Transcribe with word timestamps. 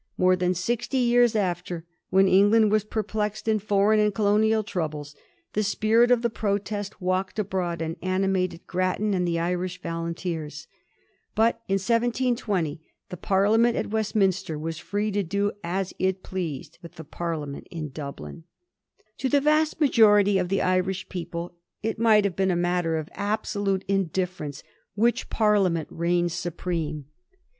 More 0.17 0.35
than 0.35 0.55
sixty 0.55 0.97
years 0.97 1.35
after, 1.35 1.85
when 2.09 2.27
England 2.27 2.71
was 2.71 2.83
perplexed 2.83 3.47
in 3.47 3.59
foreign 3.59 3.99
and 3.99 4.11
colonial 4.15 4.63
troubles, 4.63 5.15
the 5.53 5.61
spirit 5.61 6.09
of 6.09 6.23
the 6.23 6.29
protest 6.31 6.99
walked 6.99 7.37
abroad 7.37 7.83
and 7.83 7.97
animated 8.01 8.65
Grattan 8.65 9.13
and 9.13 9.27
the 9.27 9.37
Irish 9.37 9.79
Volunteers. 9.79 10.65
But 11.35 11.61
in 11.67 11.75
1720 11.75 12.81
the 13.09 13.17
Parliament 13.17 13.75
at 13.77 13.91
Westminster 13.91 14.57
was 14.57 14.79
free 14.79 15.11
to 15.11 15.21
do 15.21 15.51
as 15.63 15.93
it 15.99 16.23
pleased 16.23 16.79
with 16.81 16.95
the 16.95 17.03
Parliament 17.03 17.67
in 17.69 17.89
Dublin. 17.89 18.45
To 19.19 19.29
the 19.29 19.39
vast 19.39 19.79
majority 19.79 20.39
of 20.39 20.49
the 20.49 20.63
Irish 20.63 21.09
people 21.09 21.53
it 21.83 21.99
might 21.99 22.23
have 22.25 22.35
been 22.35 22.49
a 22.49 22.55
matter 22.55 22.97
of 22.97 23.07
absolute 23.13 23.85
indifference 23.87 24.63
which 24.95 25.29
Parliament 25.29 25.89
reigned 25.91 26.31
supreme. 26.31 27.05